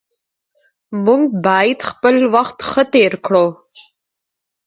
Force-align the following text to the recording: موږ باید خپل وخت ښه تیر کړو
موږ 1.05 1.21
باید 1.45 1.79
خپل 1.89 2.15
وخت 2.33 2.57
ښه 2.69 2.83
تیر 2.93 3.13
کړو 3.25 3.45